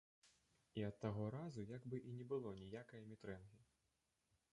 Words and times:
І 0.79 0.85
ад 0.87 0.95
таго 1.03 1.27
разу, 1.35 1.65
як 1.71 1.85
бы 1.93 1.99
і 2.11 2.13
не 2.21 2.25
было 2.31 2.55
ніякае 2.63 3.03
мітрэнгі. 3.11 3.61